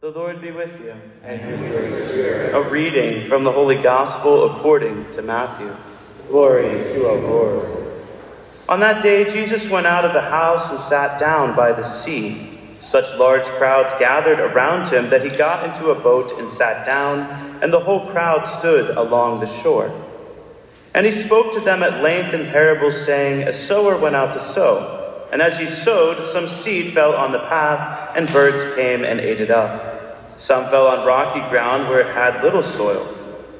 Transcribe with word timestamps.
The 0.00 0.12
Lord 0.12 0.40
be 0.40 0.50
with 0.50 0.80
you. 0.80 0.94
And 1.22 1.62
with 1.62 1.72
your 1.72 2.06
spirit. 2.06 2.54
A 2.54 2.62
reading 2.70 3.28
from 3.28 3.44
the 3.44 3.52
Holy 3.52 3.74
Gospel 3.82 4.50
according 4.50 5.12
to 5.12 5.20
Matthew. 5.20 5.76
Glory 6.26 6.70
to 6.94 7.06
our 7.06 7.16
Lord. 7.16 8.00
On 8.66 8.80
that 8.80 9.02
day, 9.02 9.30
Jesus 9.30 9.68
went 9.68 9.86
out 9.86 10.06
of 10.06 10.14
the 10.14 10.22
house 10.22 10.70
and 10.70 10.80
sat 10.80 11.20
down 11.20 11.54
by 11.54 11.72
the 11.72 11.84
sea. 11.84 12.58
Such 12.78 13.14
large 13.18 13.44
crowds 13.44 13.92
gathered 13.98 14.40
around 14.40 14.90
him 14.90 15.10
that 15.10 15.22
he 15.22 15.28
got 15.28 15.68
into 15.68 15.90
a 15.90 15.94
boat 15.94 16.32
and 16.38 16.50
sat 16.50 16.86
down, 16.86 17.60
and 17.62 17.70
the 17.70 17.80
whole 17.80 18.08
crowd 18.08 18.46
stood 18.46 18.96
along 18.96 19.40
the 19.40 19.46
shore. 19.46 19.92
And 20.94 21.04
he 21.04 21.12
spoke 21.12 21.52
to 21.52 21.60
them 21.60 21.82
at 21.82 22.02
length 22.02 22.32
in 22.32 22.46
parables, 22.46 23.04
saying, 23.04 23.46
A 23.46 23.52
sower 23.52 23.98
went 23.98 24.16
out 24.16 24.32
to 24.32 24.40
sow. 24.40 24.99
And 25.32 25.40
as 25.40 25.58
he 25.58 25.66
sowed, 25.66 26.24
some 26.32 26.48
seed 26.48 26.92
fell 26.92 27.14
on 27.14 27.32
the 27.32 27.38
path, 27.38 28.16
and 28.16 28.30
birds 28.32 28.74
came 28.74 29.04
and 29.04 29.20
ate 29.20 29.40
it 29.40 29.50
up. 29.50 30.38
Some 30.38 30.64
fell 30.66 30.86
on 30.88 31.06
rocky 31.06 31.40
ground 31.50 31.88
where 31.88 32.00
it 32.00 32.14
had 32.14 32.42
little 32.42 32.62
soil. 32.62 33.06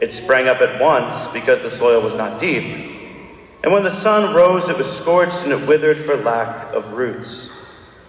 It 0.01 0.13
sprang 0.13 0.49
up 0.49 0.61
at 0.61 0.81
once 0.81 1.29
because 1.29 1.63
the 1.63 1.71
soil 1.71 2.01
was 2.01 2.15
not 2.15 2.41
deep. 2.41 2.89
And 3.63 3.73
when 3.73 3.85
the 3.85 3.91
sun 3.91 4.35
rose, 4.35 4.69
it 4.69 4.79
was 4.79 4.91
scorched 4.91 5.45
and 5.45 5.53
it 5.53 5.69
withered 5.69 5.99
for 5.99 6.17
lack 6.17 6.73
of 6.73 6.93
roots. 6.93 7.53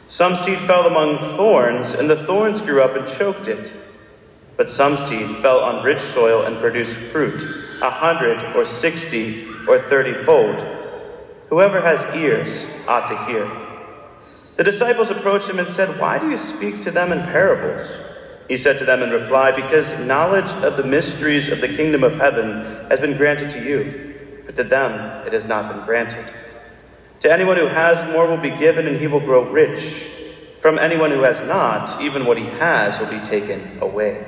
Some 0.07 0.37
seed 0.37 0.59
fell 0.59 0.87
among 0.87 1.17
thorns, 1.37 1.93
and 1.93 2.09
the 2.09 2.23
thorns 2.25 2.61
grew 2.61 2.81
up 2.81 2.95
and 2.95 3.07
choked 3.07 3.47
it. 3.47 3.71
But 4.57 4.71
some 4.71 4.97
seed 4.97 5.37
fell 5.37 5.59
on 5.59 5.83
rich 5.83 6.01
soil 6.01 6.43
and 6.43 6.57
produced 6.57 6.97
fruit, 6.97 7.43
a 7.81 7.89
hundred 7.89 8.37
or 8.55 8.65
sixty 8.65 9.47
or 9.67 9.79
thirty 9.79 10.23
fold. 10.25 10.80
Whoever 11.51 11.81
has 11.81 12.15
ears 12.15 12.65
ought 12.87 13.09
to 13.09 13.25
hear. 13.25 13.51
The 14.55 14.63
disciples 14.63 15.11
approached 15.11 15.49
him 15.49 15.59
and 15.59 15.67
said, 15.67 15.99
Why 15.99 16.17
do 16.17 16.29
you 16.29 16.37
speak 16.37 16.81
to 16.83 16.91
them 16.91 17.11
in 17.11 17.19
parables? 17.23 17.85
He 18.47 18.55
said 18.55 18.79
to 18.79 18.85
them 18.85 19.03
in 19.03 19.09
reply, 19.09 19.51
Because 19.51 19.99
knowledge 19.99 20.49
of 20.63 20.77
the 20.77 20.85
mysteries 20.85 21.49
of 21.49 21.59
the 21.59 21.67
kingdom 21.67 22.05
of 22.05 22.15
heaven 22.15 22.87
has 22.89 23.01
been 23.01 23.17
granted 23.17 23.51
to 23.51 23.61
you, 23.61 24.15
but 24.45 24.55
to 24.55 24.63
them 24.63 25.27
it 25.27 25.33
has 25.33 25.45
not 25.45 25.73
been 25.73 25.85
granted. 25.85 26.25
To 27.19 27.29
anyone 27.29 27.57
who 27.57 27.67
has, 27.67 28.09
more 28.13 28.27
will 28.27 28.37
be 28.37 28.49
given, 28.49 28.87
and 28.87 28.97
he 28.97 29.07
will 29.07 29.19
grow 29.19 29.51
rich. 29.51 30.07
From 30.61 30.79
anyone 30.79 31.11
who 31.11 31.23
has 31.23 31.45
not, 31.45 32.01
even 32.01 32.25
what 32.25 32.37
he 32.37 32.45
has 32.45 32.97
will 32.97 33.11
be 33.11 33.25
taken 33.25 33.77
away. 33.81 34.25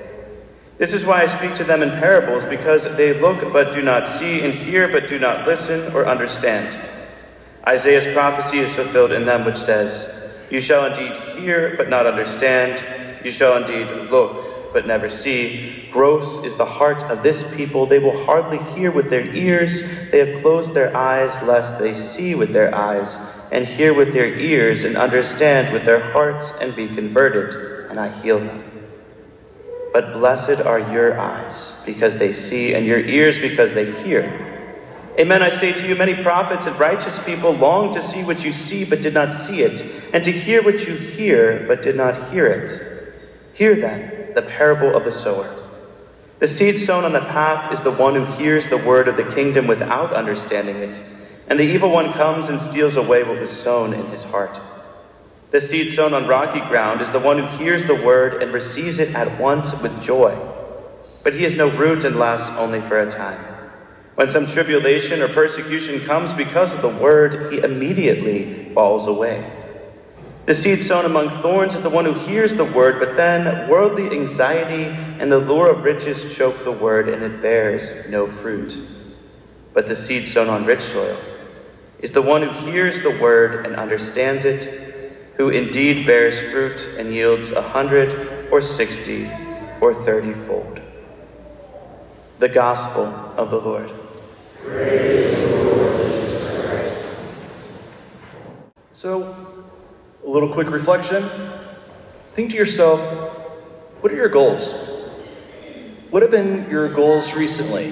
This 0.78 0.92
is 0.92 1.06
why 1.06 1.22
I 1.22 1.28
speak 1.28 1.56
to 1.56 1.64
them 1.64 1.84
in 1.84 1.92
parables, 1.92 2.44
because 2.50 2.84
they 2.98 3.18
look 3.18 3.54
but 3.54 3.74
do 3.74 3.82
not 3.82 4.10
see, 4.20 4.42
and 4.42 4.54
hear 4.54 4.90
but 4.90 5.08
do 5.08 5.18
not 5.20 5.48
listen 5.48 5.94
or 5.96 6.06
understand. 6.06 6.78
Isaiah's 7.66 8.14
prophecy 8.14 8.60
is 8.60 8.74
fulfilled 8.74 9.12
in 9.12 9.26
them 9.26 9.46
which 9.46 9.58
says, 9.58 10.34
You 10.50 10.62
shall 10.62 10.86
indeed 10.86 11.38
hear 11.38 11.76
but 11.78 11.90
not 11.90 12.06
understand 12.06 12.84
you 13.24 13.32
shall 13.32 13.56
indeed 13.56 13.88
look, 14.12 14.74
but 14.74 14.86
never 14.86 15.10
see. 15.10 15.88
Gross 15.92 16.44
is 16.44 16.58
the 16.58 16.66
heart 16.66 17.04
of 17.04 17.24
this 17.24 17.56
people. 17.56 17.86
They 17.86 18.00
will 18.00 18.26
hardly 18.26 18.58
hear 18.74 18.92
with 18.92 19.10
their 19.10 19.26
ears. 19.34 20.12
They 20.12 20.20
have 20.20 20.42
closed 20.42 20.74
their 20.74 20.96
eyes, 20.96 21.42
lest 21.44 21.80
they 21.80 21.94
see 21.94 22.36
with 22.36 22.52
their 22.52 22.74
eyes, 22.76 23.18
and 23.52 23.66
hear 23.66 23.94
with 23.94 24.14
their 24.14 24.38
ears, 24.38 24.84
and 24.84 24.98
understand 24.98 25.72
with 25.72 25.86
their 25.86 26.12
hearts, 26.12 26.52
and 26.60 26.76
be 26.76 26.88
converted, 26.88 27.90
and 27.90 28.00
I 28.00 28.10
heal 28.10 28.40
them. 28.40 28.64
But 29.94 30.12
blessed 30.12 30.62
are 30.62 30.80
your 30.80 31.18
eyes, 31.18 31.82
because 31.86 32.18
they 32.18 32.34
see, 32.34 32.74
and 32.74 32.86
your 32.86 33.00
ears, 33.00 33.40
because 33.40 33.74
they 33.74 33.92
hear. 34.04 34.53
Amen, 35.20 35.44
I 35.44 35.52
say 35.52 35.74
to 35.74 35.88
you, 35.88 35.96
many 35.96 36.16
prophets 36.16 36.66
and 36.66 36.80
righteous 36.80 37.24
people 37.24 37.52
longed 37.52 37.94
to 37.94 38.02
see 38.02 38.24
what 38.24 38.44
you 38.44 38.52
see, 38.52 38.84
but 38.84 39.04
did 39.04 39.14
not 39.14 39.36
see 39.36 39.62
it, 39.62 39.82
and 40.12 40.24
to 40.24 40.32
hear 40.32 40.64
what 40.64 40.88
you 40.88 40.96
hear, 40.96 41.66
but 41.68 41.84
did 41.84 41.96
not 41.96 42.32
hear 42.32 42.48
it. 42.48 43.14
Hear 43.54 43.76
then 43.76 44.34
the 44.34 44.42
parable 44.42 44.96
of 44.96 45.06
the 45.06 45.12
sower. 45.12 45.54
The 46.40 46.48
seed 46.48 46.80
sown 46.80 47.04
on 47.04 47.14
the 47.14 47.20
path 47.20 47.72
is 47.72 47.82
the 47.82 47.92
one 47.92 48.16
who 48.16 48.26
hears 48.26 48.68
the 48.68 48.78
word 48.78 49.08
of 49.08 49.16
the 49.16 49.32
kingdom 49.36 49.68
without 49.68 50.14
understanding 50.14 50.78
it, 50.78 51.00
and 51.48 51.60
the 51.60 51.64
evil 51.64 51.92
one 51.92 52.12
comes 52.14 52.50
and 52.50 52.60
steals 52.60 52.96
away 52.96 53.24
what 53.24 53.40
was 53.40 53.52
sown 53.52 53.94
in 53.94 54.08
his 54.08 54.24
heart. 54.24 54.60
The 55.52 55.62
seed 55.62 55.94
sown 55.94 56.16
on 56.16 56.28
rocky 56.28 56.62
ground 56.62 57.02
is 57.02 57.12
the 57.12 57.20
one 57.20 57.38
who 57.38 57.58
hears 57.64 57.86
the 57.86 57.94
word 57.94 58.42
and 58.42 58.52
receives 58.52 58.98
it 58.98 59.14
at 59.14 59.40
once 59.40 59.80
with 59.80 60.02
joy, 60.02 60.36
but 61.22 61.36
he 61.36 61.44
has 61.44 61.56
no 61.56 61.70
root 61.70 62.04
and 62.04 62.18
lasts 62.18 62.58
only 62.58 62.82
for 62.82 63.00
a 63.00 63.12
time. 63.12 63.53
When 64.16 64.30
some 64.30 64.46
tribulation 64.46 65.22
or 65.22 65.28
persecution 65.28 66.00
comes 66.02 66.34
because 66.34 66.72
of 66.72 66.82
the 66.82 66.90
word, 66.90 67.52
he 67.52 67.60
immediately 67.60 68.72
falls 68.74 69.08
away. 69.08 69.52
The 70.46 70.54
seed 70.54 70.80
sown 70.80 71.06
among 71.06 71.42
thorns 71.42 71.74
is 71.74 71.82
the 71.82 71.90
one 71.90 72.06
who 72.06 72.14
hears 72.14 72.56
the 72.56 72.66
word, 72.66 73.00
but 73.00 73.16
then 73.16 73.70
worldly 73.70 74.12
anxiety 74.12 74.84
and 75.20 75.32
the 75.32 75.40
lure 75.40 75.72
of 75.72 75.84
riches 75.84 76.36
choke 76.36 76.64
the 76.64 76.72
word, 76.72 77.08
and 77.08 77.24
it 77.24 77.42
bears 77.42 78.10
no 78.10 78.28
fruit. 78.28 78.78
But 79.74 79.88
the 79.88 79.96
seed 79.96 80.28
sown 80.28 80.50
on 80.50 80.66
rich 80.66 80.82
soil 80.82 81.18
is 82.00 82.12
the 82.12 82.22
one 82.22 82.44
who 82.44 82.70
hears 82.70 83.02
the 83.02 83.18
word 83.22 83.66
and 83.66 83.78
understands 83.78 84.44
it, 84.44 85.14
who 85.38 85.50
indeed 85.50 86.06
bears 86.06 86.38
fruit 86.52 86.86
and 87.00 87.14
yields 87.14 87.50
a 87.50 87.62
hundred 87.62 88.52
or 88.52 88.62
sixty 88.62 89.32
or 89.80 89.96
thirty 90.06 90.34
fold. 90.34 90.82
The 92.40 92.50
Gospel 92.50 93.06
of 93.38 93.50
the 93.50 93.62
Lord. 93.62 93.90
So, 98.94 99.36
a 100.26 100.30
little 100.30 100.54
quick 100.54 100.70
reflection. 100.70 101.30
Think 102.36 102.52
to 102.52 102.56
yourself, 102.56 103.02
what 104.00 104.14
are 104.14 104.16
your 104.16 104.30
goals? 104.30 104.74
What 106.10 106.22
have 106.22 106.32
been 106.32 106.70
your 106.70 106.88
goals 106.88 107.34
recently? 107.34 107.92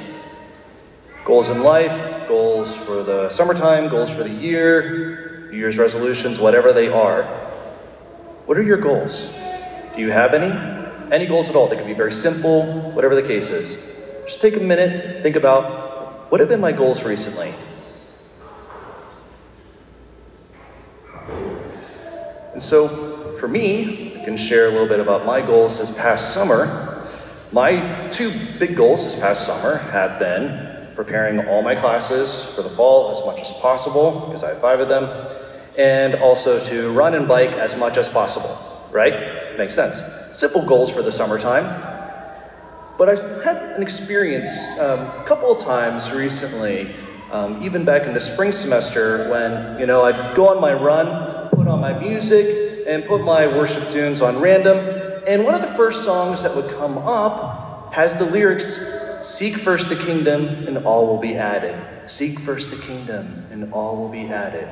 Goals 1.26 1.50
in 1.50 1.64
life, 1.64 2.30
goals 2.30 2.74
for 2.74 3.03
the 3.03 3.30
summertime, 3.30 3.90
goals 3.90 4.09
for 4.09 4.24
the 4.24 4.30
year, 4.30 5.50
New 5.52 5.58
Year's 5.58 5.78
resolutions, 5.78 6.40
whatever 6.40 6.72
they 6.72 6.88
are. 6.88 7.24
What 8.46 8.58
are 8.58 8.64
your 8.64 8.78
goals? 8.78 9.38
Do 9.94 10.02
you 10.02 10.12
have 10.12 10.34
any? 10.34 10.50
Any 11.14 11.26
goals 11.26 11.50
at 11.50 11.58
all? 11.58 11.68
They 11.68 11.76
can 11.76 11.88
be 11.88 11.94
very 11.94 12.14
simple, 12.14 12.92
whatever 12.92 13.16
the 13.16 13.28
case 13.28 13.50
is. 13.50 13.76
Just 14.26 14.40
take 14.40 14.56
a 14.56 14.62
minute, 14.62 15.24
think 15.24 15.36
about 15.36 15.91
what 16.31 16.40
have 16.40 16.47
been 16.47 16.62
my 16.62 16.72
goals 16.72 17.03
recently? 17.03 17.53
And 22.53 22.64
so, 22.64 23.36
for 23.38 23.50
me, 23.50 24.18
I 24.18 24.24
can 24.24 24.38
share 24.38 24.68
a 24.68 24.72
little 24.72 24.88
bit 24.88 25.02
about 25.02 25.25
my 25.25 25.41
goals 25.46 25.78
this 25.78 25.94
past 25.97 26.34
summer. 26.34 27.09
My 27.52 28.08
two 28.12 28.31
big 28.59 28.78
goals 28.78 29.03
this 29.03 29.20
past 29.20 29.46
summer 29.46 29.75
have 29.75 30.20
been 30.20 30.94
preparing 30.96 31.50
all 31.50 31.62
my 31.62 31.75
classes 31.75 32.46
for 32.56 32.62
the 32.62 32.70
fall 32.70 33.12
as 33.12 33.25
much 33.25 33.41
as 33.41 33.52
possible, 33.59 34.28
because 34.28 34.41
I 34.41 34.52
have 34.52 34.62
five 34.62 34.80
of 34.80 34.88
them, 34.88 35.09
and 35.78 36.16
also 36.16 36.64
to 36.68 36.94
run 36.94 37.14
and 37.14 37.28
bike 37.28 37.52
as 37.52 37.75
much 37.75 37.97
as 37.97 38.08
possible, 38.08 38.88
right? 38.94 39.58
Makes 39.58 39.75
sense. 39.75 40.02
Simple 40.34 40.66
goals 40.66 40.91
for 40.91 41.02
the 41.02 41.12
summertime. 41.12 41.91
But 42.97 43.09
I 43.09 43.44
had 43.44 43.57
an 43.75 43.81
experience 43.81 44.79
um, 44.79 45.00
a 45.00 45.24
couple 45.25 45.52
of 45.52 45.63
times 45.63 46.12
recently, 46.12 46.94
um, 47.31 47.63
even 47.63 47.85
back 47.85 48.03
in 48.03 48.13
the 48.13 48.19
spring 48.19 48.52
semester, 48.52 49.29
when, 49.29 49.79
you 49.79 49.85
know, 49.85 50.03
I'd 50.03 50.35
go 50.35 50.50
on 50.50 50.62
my 50.62 50.74
run 50.74 51.50
put 51.50 51.68
on 51.68 51.79
my 51.79 51.94
music 51.94 52.85
and 52.88 53.06
put 53.06 53.22
my 53.24 53.46
worship 53.46 53.88
tunes 53.90 54.22
on 54.22 54.40
random. 54.40 54.78
And 55.28 55.44
one 55.44 55.53
of 55.53 55.62
the 55.62 55.74
first 55.75 56.03
songs 56.03 56.44
that 56.44 56.56
would 56.56 56.69
come 56.75 56.97
up 56.97 57.94
has 57.94 58.18
the 58.18 58.25
lyrics 58.25 59.00
Seek 59.22 59.56
first 59.56 59.90
the 59.90 59.96
kingdom, 59.96 60.68
and 60.68 60.79
all 60.79 61.06
will 61.06 61.19
be 61.19 61.35
added. 61.35 62.09
Seek 62.09 62.40
first 62.40 62.72
the 62.72 62.78
kingdom, 62.78 63.46
and 63.52 63.72
all 63.72 63.97
will 63.97 64.09
be 64.09 64.28
added. 64.28 64.68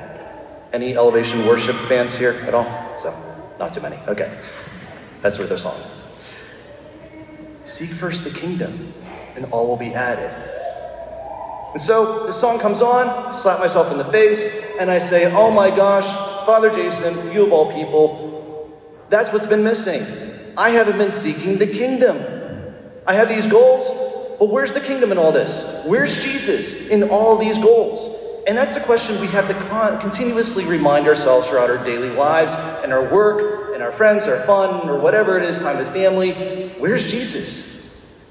Any 0.72 0.96
elevation 0.96 1.46
worship 1.46 1.76
fans 1.76 2.16
here 2.16 2.32
at 2.32 2.52
all? 2.52 2.64
So, 2.98 3.14
not 3.60 3.72
too 3.72 3.80
many. 3.80 3.96
Okay. 4.08 4.36
That's 5.22 5.38
worth 5.38 5.50
their 5.50 5.58
song. 5.58 5.80
Seek 7.64 7.90
first 7.90 8.24
the 8.24 8.30
kingdom, 8.30 8.92
and 9.36 9.46
all 9.46 9.66
will 9.66 9.76
be 9.76 9.94
added. 9.94 10.30
And 11.72 11.80
so 11.80 12.26
the 12.26 12.32
song 12.32 12.58
comes 12.58 12.82
on, 12.82 13.34
slap 13.36 13.60
myself 13.60 13.92
in 13.92 13.98
the 13.98 14.04
face, 14.04 14.76
and 14.80 14.90
I 14.90 14.98
say, 14.98 15.32
Oh 15.32 15.50
my 15.50 15.74
gosh, 15.74 16.06
Father 16.44 16.70
Jason, 16.70 17.32
you 17.32 17.44
of 17.44 17.52
all 17.52 17.72
people, 17.72 18.76
that's 19.08 19.32
what's 19.32 19.46
been 19.46 19.62
missing. 19.62 20.02
I 20.56 20.70
haven't 20.70 20.98
been 20.98 21.12
seeking 21.12 21.58
the 21.58 21.66
kingdom. 21.66 22.24
I 23.06 23.14
have 23.14 23.28
these 23.28 23.46
goals, 23.46 23.88
but 24.38 24.50
where's 24.50 24.72
the 24.72 24.80
kingdom 24.80 25.12
in 25.12 25.18
all 25.18 25.32
this? 25.32 25.84
Where's 25.86 26.22
Jesus 26.22 26.88
in 26.90 27.04
all 27.04 27.36
these 27.36 27.58
goals? 27.58 28.16
And 28.46 28.56
that's 28.56 28.74
the 28.74 28.80
question 28.80 29.20
we 29.20 29.28
have 29.28 29.46
to 29.48 29.54
con- 29.54 30.00
continuously 30.00 30.64
remind 30.64 31.06
ourselves 31.06 31.48
throughout 31.48 31.70
our 31.70 31.84
daily 31.84 32.10
lives 32.10 32.52
and 32.82 32.92
our 32.92 33.12
work 33.12 33.59
and 33.80 33.86
our 33.86 33.92
friends, 33.92 34.26
our 34.26 34.36
fun, 34.40 34.90
or 34.90 35.00
whatever 35.00 35.38
it 35.38 35.42
is, 35.42 35.58
time 35.58 35.78
with 35.78 35.90
family. 35.94 36.68
Where's 36.78 37.10
Jesus? 37.10 38.30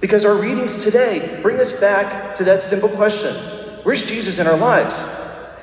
Because 0.00 0.24
our 0.24 0.34
readings 0.34 0.82
today 0.82 1.38
bring 1.42 1.60
us 1.60 1.78
back 1.78 2.34
to 2.36 2.44
that 2.44 2.62
simple 2.62 2.88
question 2.88 3.34
Where's 3.82 4.06
Jesus 4.06 4.38
in 4.38 4.46
our 4.46 4.56
lives? 4.56 5.02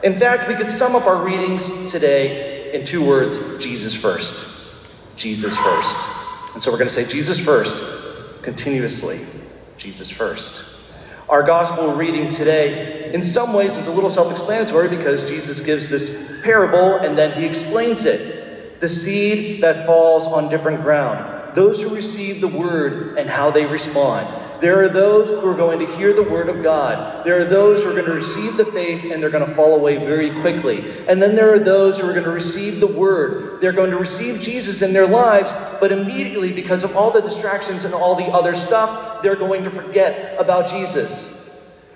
In 0.04 0.19
fact, 0.19 0.48
we 0.48 0.54
could 0.54 0.69
sum 0.69 0.95
up 0.95 1.07
our 1.07 1.25
readings 1.25 1.92
today 1.92 2.71
in 2.71 2.86
two 2.86 3.04
words 3.04 3.57
Jesus 3.57 3.95
first. 3.95 4.86
Jesus 5.16 5.57
first. 5.57 6.54
And 6.54 6.62
so 6.62 6.69
we're 6.69 6.77
going 6.77 6.89
to 6.89 6.94
say 6.94 7.12
Jesus 7.12 7.44
first, 7.44 8.44
continuously. 8.44 9.18
Jesus 9.77 10.12
first. 10.12 10.94
Our 11.27 11.42
gospel 11.42 11.94
reading 11.94 12.30
today, 12.30 13.12
in 13.16 13.24
some 13.24 13.54
ways, 13.54 13.77
is 13.77 13.88
a 13.88 13.92
little 13.92 14.12
self 14.12 14.31
explanatory 14.31 14.89
because 14.89 15.27
Jesus 15.27 15.60
gives 15.60 15.89
this 15.89 16.39
parable 16.44 16.98
and 16.98 17.18
then 17.18 17.31
he 17.31 17.48
explains 17.48 18.06
it. 18.06 18.38
The 18.79 18.89
seed 18.89 19.61
that 19.61 19.85
falls 19.85 20.25
on 20.25 20.49
different 20.49 20.81
ground, 20.81 21.55
those 21.55 21.81
who 21.81 21.93
receive 21.93 22.41
the 22.41 22.47
word 22.47 23.17
and 23.17 23.29
how 23.29 23.51
they 23.51 23.65
respond. 23.65 24.27
There 24.61 24.81
are 24.81 24.89
those 24.89 25.29
who 25.29 25.49
are 25.49 25.55
going 25.55 25.79
to 25.79 25.95
hear 25.95 26.11
the 26.13 26.23
word 26.23 26.49
of 26.49 26.61
God. 26.61 27.25
There 27.25 27.39
are 27.39 27.45
those 27.45 27.81
who 27.81 27.89
are 27.89 27.93
going 27.93 28.05
to 28.05 28.13
receive 28.13 28.57
the 28.57 28.65
faith 28.65 29.09
and 29.09 29.23
they're 29.23 29.29
going 29.29 29.47
to 29.47 29.55
fall 29.55 29.75
away 29.75 29.97
very 29.97 30.31
quickly. 30.41 31.07
And 31.07 31.21
then 31.21 31.35
there 31.35 31.53
are 31.53 31.59
those 31.59 31.97
who 31.97 32.07
are 32.07 32.11
going 32.11 32.25
to 32.25 32.31
receive 32.31 32.81
the 32.81 32.87
word. 32.87 33.61
They're 33.61 33.71
going 33.71 33.91
to 33.91 33.97
receive 33.97 34.41
Jesus 34.41 34.81
in 34.81 34.91
their 34.91 35.07
lives, 35.07 35.49
but 35.79 35.93
immediately, 35.93 36.51
because 36.51 36.83
of 36.83 36.95
all 36.97 37.09
the 37.09 37.21
distractions 37.21 37.85
and 37.85 37.93
all 37.93 38.15
the 38.15 38.25
other 38.25 38.53
stuff, 38.53 39.23
they're 39.23 39.37
going 39.37 39.63
to 39.63 39.71
forget 39.71 40.35
about 40.37 40.69
Jesus. 40.69 41.39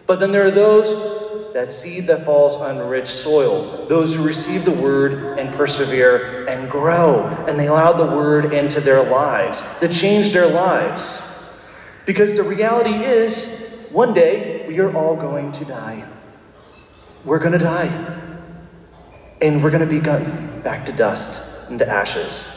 But 0.08 0.20
then 0.20 0.32
there 0.32 0.46
are 0.46 0.52
those, 0.52 1.13
that 1.54 1.72
seed 1.72 2.08
that 2.08 2.26
falls 2.26 2.60
on 2.60 2.80
rich 2.80 3.08
soil, 3.08 3.86
those 3.88 4.16
who 4.16 4.24
receive 4.24 4.66
the 4.66 4.72
word 4.72 5.38
and 5.38 5.54
persevere 5.54 6.48
and 6.48 6.70
grow, 6.70 7.26
and 7.48 7.60
they 7.60 7.68
allow 7.68 7.94
the 7.94 8.16
word 8.16 8.52
into 8.52 8.82
their 8.82 9.04
lives, 9.04 9.80
that 9.80 9.92
change 9.92 10.34
their 10.34 10.48
lives. 10.48 11.64
Because 12.08 12.36
the 12.36 12.44
reality 12.44 13.06
is, 13.06 13.90
one 13.92 14.14
day 14.14 14.68
we 14.68 14.80
are 14.80 14.94
all 14.96 15.16
going 15.16 15.52
to 15.54 15.66
die. 15.66 16.04
We're 17.24 17.40
going 17.40 17.54
to 17.54 17.60
die. 17.60 18.20
And 19.40 19.64
we're 19.64 19.72
going 19.72 19.88
to 19.88 19.94
be 19.94 20.00
gotten 20.00 20.62
back 20.62 20.88
to 20.88 20.92
dust 20.92 21.70
and 21.70 21.78
to 21.80 21.88
ashes. 21.88 22.50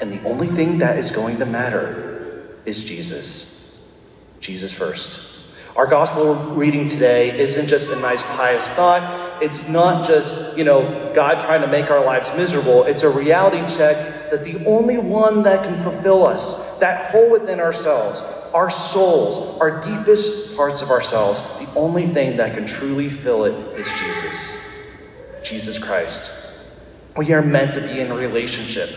And 0.00 0.12
the 0.12 0.22
only 0.28 0.48
thing 0.48 0.78
that 0.78 0.98
is 0.98 1.10
going 1.12 1.38
to 1.38 1.46
matter 1.46 2.48
is 2.64 2.84
Jesus. 2.84 3.96
Jesus 4.40 4.72
first. 4.72 5.33
Our 5.76 5.88
gospel 5.88 6.36
reading 6.54 6.86
today 6.86 7.36
isn't 7.36 7.66
just 7.66 7.90
a 7.90 7.96
nice 7.96 8.22
pious 8.22 8.64
thought. 8.68 9.42
It's 9.42 9.68
not 9.68 10.06
just, 10.06 10.56
you 10.56 10.62
know, 10.62 11.12
God 11.16 11.40
trying 11.40 11.62
to 11.62 11.66
make 11.66 11.90
our 11.90 12.04
lives 12.04 12.30
miserable. 12.36 12.84
It's 12.84 13.02
a 13.02 13.10
reality 13.10 13.58
check 13.74 14.30
that 14.30 14.44
the 14.44 14.64
only 14.66 14.98
one 14.98 15.42
that 15.42 15.64
can 15.64 15.82
fulfill 15.82 16.24
us, 16.24 16.78
that 16.78 17.10
hole 17.10 17.28
within 17.28 17.58
ourselves, 17.58 18.20
our 18.54 18.70
souls, 18.70 19.60
our 19.60 19.84
deepest 19.84 20.56
parts 20.56 20.80
of 20.80 20.90
ourselves, 20.90 21.40
the 21.58 21.68
only 21.74 22.06
thing 22.06 22.36
that 22.36 22.54
can 22.54 22.68
truly 22.68 23.10
fill 23.10 23.42
it 23.42 23.54
is 23.76 23.88
Jesus. 23.98 25.10
Jesus 25.42 25.76
Christ. 25.76 26.78
We 27.16 27.32
are 27.32 27.42
meant 27.42 27.74
to 27.74 27.80
be 27.80 27.98
in 27.98 28.12
a 28.12 28.14
relationship, 28.14 28.90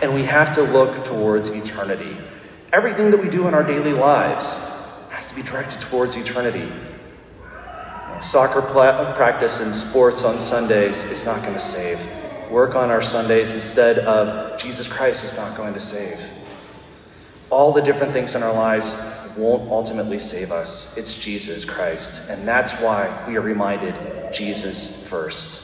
and 0.00 0.14
we 0.14 0.22
have 0.22 0.54
to 0.54 0.62
look 0.62 1.04
towards 1.04 1.48
eternity. 1.48 2.16
Everything 2.72 3.10
that 3.10 3.20
we 3.20 3.28
do 3.28 3.48
in 3.48 3.54
our 3.54 3.64
daily 3.64 3.92
lives 3.92 4.73
to 5.34 5.42
be 5.42 5.48
directed 5.48 5.80
towards 5.80 6.16
eternity. 6.16 6.70
Soccer 8.22 8.62
practice 8.62 9.60
and 9.60 9.74
sports 9.74 10.24
on 10.24 10.38
Sundays 10.38 11.04
is 11.04 11.24
not 11.26 11.42
going 11.42 11.54
to 11.54 11.60
save. 11.60 11.98
Work 12.50 12.74
on 12.74 12.90
our 12.90 13.02
Sundays 13.02 13.52
instead 13.52 13.98
of 13.98 14.58
Jesus 14.58 14.86
Christ 14.86 15.24
is 15.24 15.36
not 15.36 15.56
going 15.56 15.74
to 15.74 15.80
save 15.80 16.20
all 17.54 17.72
the 17.72 17.82
different 17.82 18.12
things 18.12 18.34
in 18.34 18.42
our 18.42 18.52
lives 18.52 18.92
won't 19.36 19.70
ultimately 19.70 20.18
save 20.18 20.50
us. 20.50 20.96
It's 20.96 21.20
Jesus 21.20 21.64
Christ. 21.64 22.28
And 22.28 22.46
that's 22.46 22.72
why 22.80 23.24
we 23.28 23.36
are 23.36 23.40
reminded 23.40 23.94
Jesus 24.32 25.06
first. 25.08 25.62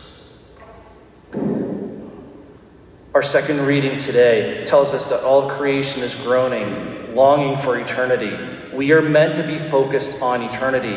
Our 3.13 3.25
second 3.25 3.67
reading 3.67 3.99
today 3.99 4.65
tells 4.67 4.95
us 4.95 5.09
that 5.11 5.25
all 5.25 5.51
of 5.51 5.59
creation 5.59 6.05
is 6.05 6.15
groaning, 6.15 7.15
longing 7.17 7.59
for 7.59 7.77
eternity. 7.77 8.37
We 8.73 8.93
are 8.93 9.03
meant 9.03 9.37
to 9.37 9.43
be 9.43 9.59
focused 9.59 10.23
on 10.23 10.43
eternity. 10.43 10.97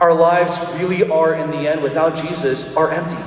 Our 0.00 0.14
lives 0.14 0.56
really 0.80 1.08
are, 1.08 1.34
in 1.34 1.50
the 1.50 1.68
end, 1.68 1.82
without 1.82 2.16
Jesus, 2.16 2.76
are 2.76 2.90
empty. 2.92 3.22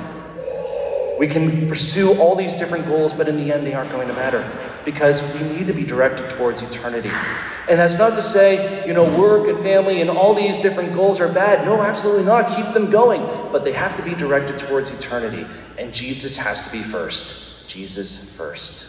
We 1.18 1.28
can 1.28 1.68
pursue 1.68 2.18
all 2.20 2.34
these 2.34 2.54
different 2.54 2.86
goals, 2.86 3.12
but 3.12 3.28
in 3.28 3.36
the 3.36 3.52
end, 3.52 3.66
they 3.66 3.74
aren't 3.74 3.90
going 3.90 4.08
to 4.08 4.14
matter 4.14 4.44
because 4.84 5.40
we 5.40 5.56
need 5.56 5.66
to 5.66 5.72
be 5.72 5.84
directed 5.84 6.28
towards 6.30 6.62
eternity. 6.62 7.10
And 7.68 7.78
that's 7.78 7.96
not 7.96 8.10
to 8.16 8.22
say, 8.22 8.86
you 8.86 8.92
know, 8.92 9.04
work 9.18 9.48
and 9.48 9.58
family 9.60 10.00
and 10.00 10.10
all 10.10 10.34
these 10.34 10.58
different 10.58 10.94
goals 10.94 11.20
are 11.20 11.32
bad. 11.32 11.64
No, 11.64 11.80
absolutely 11.80 12.24
not. 12.24 12.56
Keep 12.56 12.74
them 12.74 12.90
going. 12.90 13.22
But 13.52 13.64
they 13.64 13.72
have 13.72 13.96
to 13.96 14.02
be 14.02 14.14
directed 14.14 14.58
towards 14.58 14.90
eternity. 14.90 15.46
And 15.78 15.92
Jesus 15.92 16.36
has 16.38 16.66
to 16.66 16.72
be 16.72 16.82
first. 16.82 17.68
Jesus 17.68 18.34
first. 18.34 18.88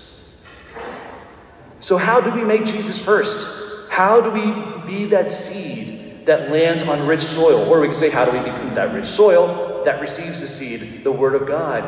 So, 1.79 1.97
how 1.97 2.19
do 2.19 2.31
we 2.31 2.43
make 2.43 2.65
Jesus 2.65 2.97
first? 2.97 3.62
How 3.93 4.19
do 4.19 4.31
we 4.31 4.87
be 4.87 5.05
that 5.09 5.29
seed 5.29 6.25
that 6.25 6.49
lands 6.49 6.81
on 6.81 7.05
rich 7.05 7.21
soil? 7.21 7.69
Or 7.69 7.79
we 7.79 7.85
can 7.85 7.95
say, 7.95 8.09
how 8.09 8.25
do 8.25 8.31
we 8.31 8.39
become 8.39 8.73
that 8.73 8.91
rich 8.91 9.05
soil 9.05 9.83
that 9.85 10.01
receives 10.01 10.41
the 10.41 10.47
seed, 10.47 11.03
the 11.03 11.11
Word 11.11 11.35
of 11.35 11.47
God, 11.47 11.83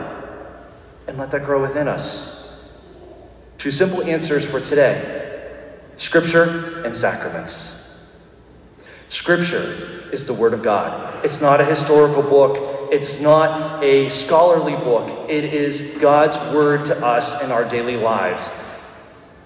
and 1.07 1.17
let 1.17 1.31
that 1.31 1.45
grow 1.45 1.59
within 1.59 1.87
us? 1.87 2.87
Two 3.57 3.71
simple 3.71 4.03
answers 4.03 4.45
for 4.45 4.59
today 4.59 5.73
Scripture 5.97 6.83
and 6.85 6.95
sacraments. 6.95 8.37
Scripture 9.09 10.03
is 10.13 10.27
the 10.27 10.33
Word 10.35 10.53
of 10.53 10.61
God. 10.61 11.25
It's 11.25 11.41
not 11.41 11.59
a 11.59 11.65
historical 11.65 12.21
book, 12.21 12.91
it's 12.91 13.19
not 13.19 13.83
a 13.83 14.09
scholarly 14.09 14.75
book. 14.75 15.27
It 15.27 15.45
is 15.45 15.97
God's 15.99 16.37
Word 16.53 16.85
to 16.85 17.03
us 17.03 17.43
in 17.43 17.51
our 17.51 17.67
daily 17.67 17.97
lives. 17.97 18.47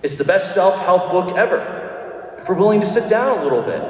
It's 0.03 0.17
the 0.17 0.25
best 0.25 0.53
self 0.53 0.77
help 0.79 1.09
book 1.09 1.37
ever, 1.37 1.78
we're 2.49 2.55
willing 2.55 2.81
to 2.81 2.87
sit 2.87 3.09
down 3.09 3.37
a 3.37 3.43
little 3.43 3.61
bit. 3.61 3.81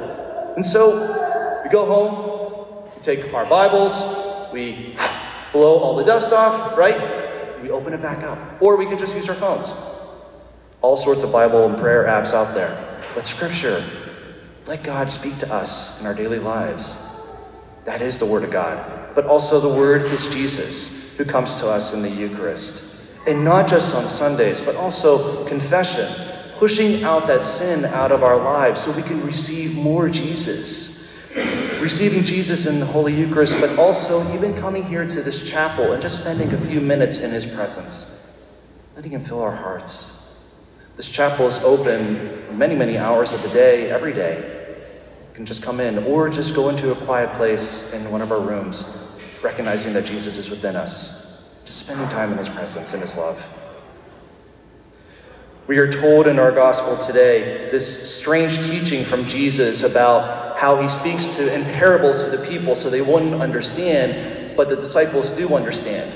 And 0.54 0.64
so 0.64 1.62
we 1.64 1.70
go 1.70 1.86
home, 1.86 2.84
we 2.94 3.02
take 3.02 3.32
our 3.34 3.46
Bibles, 3.46 4.52
we 4.52 4.96
blow 5.50 5.78
all 5.78 5.96
the 5.96 6.04
dust 6.04 6.32
off, 6.32 6.76
right? 6.76 7.62
We 7.62 7.70
open 7.70 7.94
it 7.94 8.02
back 8.02 8.22
up. 8.22 8.38
Or 8.62 8.76
we 8.76 8.86
can 8.86 8.98
just 8.98 9.14
use 9.14 9.28
our 9.28 9.34
phones 9.34 9.72
all 10.82 10.96
sorts 10.96 11.22
of 11.22 11.30
Bible 11.30 11.66
and 11.66 11.78
prayer 11.78 12.04
apps 12.04 12.32
out 12.32 12.54
there. 12.54 13.02
But 13.14 13.26
Scripture, 13.26 13.84
let 14.66 14.82
God 14.82 15.10
speak 15.10 15.38
to 15.38 15.52
us 15.52 16.00
in 16.00 16.06
our 16.06 16.14
daily 16.14 16.38
lives. 16.38 17.06
That 17.84 18.00
is 18.00 18.18
the 18.18 18.26
Word 18.26 18.44
of 18.44 18.50
God. 18.50 19.14
But 19.14 19.26
also, 19.26 19.60
the 19.60 19.76
Word 19.76 20.02
is 20.02 20.32
Jesus 20.32 21.18
who 21.18 21.24
comes 21.24 21.60
to 21.60 21.68
us 21.68 21.92
in 21.92 22.02
the 22.02 22.08
Eucharist. 22.08 23.18
And 23.26 23.44
not 23.44 23.68
just 23.68 23.94
on 23.94 24.04
Sundays, 24.04 24.62
but 24.62 24.76
also 24.76 25.44
confession, 25.46 26.08
pushing 26.60 27.02
out 27.04 27.26
that 27.26 27.42
sin 27.42 27.86
out 27.86 28.12
of 28.12 28.22
our 28.22 28.36
lives 28.36 28.82
so 28.84 28.92
we 28.92 29.00
can 29.02 29.24
receive 29.24 29.74
more 29.74 30.10
Jesus. 30.10 31.26
Receiving 31.80 32.22
Jesus 32.22 32.66
in 32.66 32.80
the 32.80 32.84
Holy 32.84 33.14
Eucharist, 33.14 33.58
but 33.62 33.78
also 33.78 34.30
even 34.34 34.54
coming 34.60 34.84
here 34.84 35.06
to 35.06 35.22
this 35.22 35.48
chapel 35.48 35.92
and 35.92 36.02
just 36.02 36.20
spending 36.20 36.52
a 36.52 36.58
few 36.58 36.82
minutes 36.82 37.20
in 37.20 37.30
His 37.30 37.46
presence, 37.46 38.60
letting 38.94 39.12
Him 39.12 39.24
fill 39.24 39.40
our 39.40 39.56
hearts. 39.56 40.54
This 40.98 41.08
chapel 41.08 41.48
is 41.48 41.56
open 41.64 42.58
many, 42.58 42.74
many 42.74 42.98
hours 42.98 43.32
of 43.32 43.42
the 43.42 43.48
day, 43.48 43.90
every 43.90 44.12
day. 44.12 44.76
You 45.30 45.34
can 45.34 45.46
just 45.46 45.62
come 45.62 45.80
in 45.80 46.04
or 46.04 46.28
just 46.28 46.54
go 46.54 46.68
into 46.68 46.92
a 46.92 46.94
quiet 47.06 47.34
place 47.38 47.94
in 47.94 48.10
one 48.10 48.20
of 48.20 48.30
our 48.30 48.40
rooms, 48.40 48.84
recognizing 49.42 49.94
that 49.94 50.04
Jesus 50.04 50.36
is 50.36 50.50
within 50.50 50.76
us, 50.76 51.64
just 51.64 51.86
spending 51.86 52.06
time 52.10 52.32
in 52.32 52.36
His 52.36 52.50
presence 52.50 52.92
and 52.92 53.00
His 53.00 53.16
love. 53.16 53.59
We 55.70 55.78
are 55.78 55.88
told 55.88 56.26
in 56.26 56.40
our 56.40 56.50
gospel 56.50 56.96
today 56.96 57.70
this 57.70 58.12
strange 58.18 58.60
teaching 58.60 59.04
from 59.04 59.24
Jesus 59.26 59.84
about 59.84 60.58
how 60.58 60.82
he 60.82 60.88
speaks 60.88 61.36
to 61.36 61.54
in 61.54 61.62
parables 61.62 62.24
to 62.24 62.36
the 62.36 62.44
people 62.44 62.74
so 62.74 62.90
they 62.90 63.02
wouldn't 63.02 63.40
understand, 63.40 64.56
but 64.56 64.68
the 64.68 64.74
disciples 64.74 65.30
do 65.36 65.54
understand. 65.54 66.12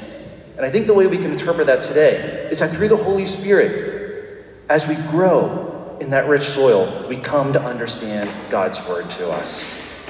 And 0.56 0.66
I 0.66 0.70
think 0.70 0.88
the 0.88 0.92
way 0.92 1.06
we 1.06 1.18
can 1.18 1.30
interpret 1.30 1.68
that 1.68 1.82
today 1.82 2.48
is 2.50 2.58
that 2.58 2.70
through 2.70 2.88
the 2.88 2.96
Holy 2.96 3.24
Spirit, 3.24 4.44
as 4.68 4.88
we 4.88 4.96
grow 5.12 5.98
in 6.00 6.10
that 6.10 6.26
rich 6.26 6.42
soil, 6.42 7.06
we 7.08 7.16
come 7.16 7.52
to 7.52 7.62
understand 7.62 8.28
God's 8.50 8.84
word 8.88 9.08
to 9.10 9.30
us. 9.30 10.04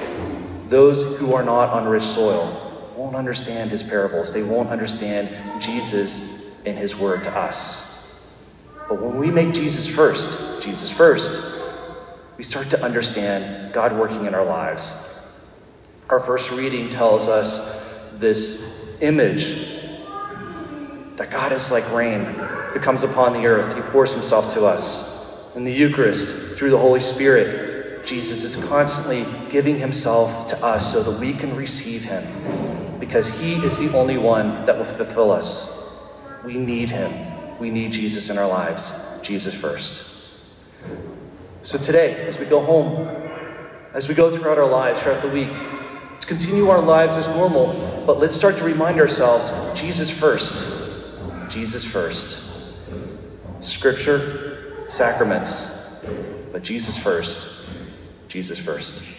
Those 0.69 1.19
who 1.19 1.35
are 1.35 1.43
not 1.43 1.69
on 1.69 1.87
rich 1.87 2.01
soil 2.01 2.91
won't 2.97 3.15
understand 3.15 3.69
his 3.69 3.83
parables, 3.83 4.33
they 4.33 4.41
won't 4.41 4.69
understand 4.69 5.29
Jesus 5.61 6.65
and 6.65 6.75
his 6.79 6.95
word 6.95 7.21
to 7.25 7.29
us. 7.29 7.84
But 8.87 9.01
when 9.01 9.17
we 9.17 9.31
make 9.31 9.53
Jesus 9.53 9.87
first, 9.87 10.63
Jesus 10.63 10.91
first, 10.91 11.63
we 12.37 12.43
start 12.43 12.67
to 12.67 12.83
understand 12.83 13.73
God 13.73 13.97
working 13.97 14.25
in 14.25 14.35
our 14.35 14.45
lives. 14.45 15.01
Our 16.09 16.19
first 16.19 16.51
reading 16.51 16.89
tells 16.89 17.27
us 17.27 18.17
this 18.19 19.01
image 19.01 19.79
that 21.15 21.31
God 21.31 21.51
is 21.51 21.71
like 21.71 21.89
rain 21.91 22.23
who 22.23 22.79
comes 22.79 23.03
upon 23.03 23.33
the 23.33 23.47
earth. 23.47 23.75
He 23.75 23.81
pours 23.91 24.13
himself 24.13 24.53
to 24.53 24.65
us. 24.65 25.55
In 25.55 25.63
the 25.63 25.71
Eucharist, 25.71 26.57
through 26.57 26.71
the 26.71 26.77
Holy 26.77 26.99
Spirit, 26.99 28.05
Jesus 28.05 28.43
is 28.43 28.63
constantly 28.65 29.25
giving 29.51 29.79
himself 29.79 30.49
to 30.49 30.63
us 30.63 30.93
so 30.93 31.01
that 31.01 31.19
we 31.19 31.33
can 31.33 31.55
receive 31.55 32.03
him 32.03 32.99
because 32.99 33.29
he 33.39 33.55
is 33.55 33.77
the 33.77 33.97
only 33.97 34.17
one 34.17 34.65
that 34.65 34.77
will 34.77 34.85
fulfill 34.85 35.31
us. 35.31 36.03
We 36.43 36.55
need 36.57 36.89
him. 36.89 37.34
We 37.59 37.69
need 37.69 37.91
Jesus 37.91 38.29
in 38.29 38.37
our 38.37 38.47
lives. 38.47 39.19
Jesus 39.21 39.55
first. 39.55 40.39
So 41.63 41.77
today, 41.77 42.27
as 42.27 42.37
we 42.37 42.45
go 42.45 42.59
home, 42.59 43.07
as 43.93 44.07
we 44.07 44.13
go 44.13 44.35
throughout 44.35 44.57
our 44.57 44.69
lives 44.69 45.01
throughout 45.01 45.21
the 45.21 45.29
week, 45.29 45.51
let's 46.11 46.25
continue 46.25 46.69
our 46.69 46.81
lives 46.81 47.17
as 47.17 47.27
normal, 47.29 48.03
but 48.05 48.19
let's 48.19 48.35
start 48.35 48.57
to 48.57 48.63
remind 48.63 48.99
ourselves 48.99 49.51
Jesus 49.79 50.11
first. 50.11 50.73
Jesus 51.49 51.83
first. 51.83 52.43
Scripture, 53.61 54.85
sacraments, 54.89 56.05
but 56.51 56.61
Jesus 56.61 56.97
first. 56.97 57.67
Jesus 58.27 58.59
first. 58.59 59.14